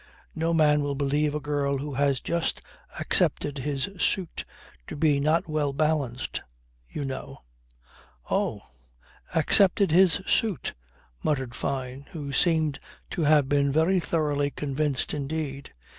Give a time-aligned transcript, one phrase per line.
[0.33, 2.59] "No man will believe a girl who has just
[2.99, 4.45] accepted his suit
[4.87, 6.41] to be not well balanced,
[6.89, 7.43] you know."
[8.27, 8.61] "Oh!
[9.35, 10.73] Accepted his suit,"
[11.23, 12.79] muttered Fyne, who seemed
[13.11, 15.71] to have been very thoroughly convinced indeed.